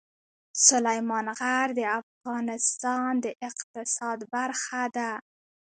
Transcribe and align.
سلیمان 0.67 1.27
غر 1.39 1.67
د 1.79 1.81
افغانستان 1.99 3.11
د 3.25 3.27
اقتصاد 3.49 4.19
برخه 4.33 4.83
ده. 4.95 5.11